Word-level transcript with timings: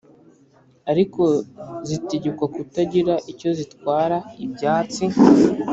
Ariko 0.91 1.23
zitegekwa 1.87 2.45
kutagira 2.55 3.13
icyo 3.31 3.49
zitwara 3.57 4.17
ibyatsi 4.45 5.05